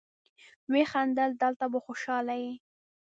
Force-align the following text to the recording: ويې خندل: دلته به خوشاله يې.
ويې 0.71 0.83
خندل: 0.91 1.31
دلته 1.43 1.65
به 1.71 1.79
خوشاله 1.85 2.35
يې. 2.43 2.53